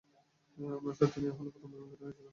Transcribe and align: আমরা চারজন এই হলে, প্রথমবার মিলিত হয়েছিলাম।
আমরা 0.57 0.93
চারজন 0.99 1.23
এই 1.23 1.33
হলে, 1.37 1.49
প্রথমবার 1.53 1.79
মিলিত 1.81 2.01
হয়েছিলাম। 2.03 2.29